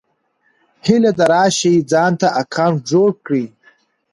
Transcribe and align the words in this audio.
هيله 0.85 1.11
ده 1.17 1.25
راشٸ 1.33 1.59
ځانته 1.91 2.27
اکونټ 2.41 2.77
جوړ 2.91 3.09
کړى 3.25 3.45